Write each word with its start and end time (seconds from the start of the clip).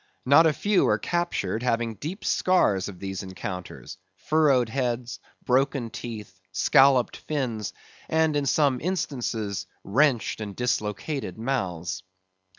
Not 0.25 0.47
a 0.47 0.51
few 0.53 0.87
are 0.87 0.97
captured 0.97 1.61
having 1.61 1.89
the 1.93 1.99
deep 1.99 2.25
scars 2.25 2.89
of 2.89 2.97
these 2.97 3.21
encounters,—furrowed 3.21 4.67
heads, 4.67 5.19
broken 5.45 5.91
teeth, 5.91 6.39
scolloped 6.51 7.17
fins; 7.17 7.71
and 8.09 8.35
in 8.35 8.47
some 8.47 8.81
instances, 8.81 9.67
wrenched 9.83 10.41
and 10.41 10.55
dislocated 10.55 11.37
mouths. 11.37 12.01